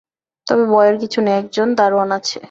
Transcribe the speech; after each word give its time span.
তবে 0.47 0.63
ভয়ের 0.65 0.95
কিছু 1.01 1.19
নেই, 1.21 1.35
একজন 1.41 1.67
দারোয়ান 1.77 2.09
আছে। 2.17 2.37